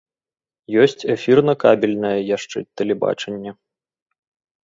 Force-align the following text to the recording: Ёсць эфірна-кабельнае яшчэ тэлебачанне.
Ёсць 0.83 1.05
эфірна-кабельнае 1.15 2.15
яшчэ 2.37 2.57
тэлебачанне. 2.81 3.51